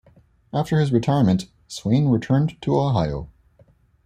After 0.51 0.79
his 0.79 0.91
retirement, 0.91 1.45
Swayne 1.67 2.07
returned 2.09 2.59
to 2.63 2.75
Ohio. 2.75 3.29